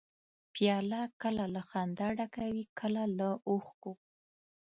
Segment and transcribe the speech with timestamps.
[0.53, 3.91] پیاله کله له خندا ډکه وي، کله له اوښکو.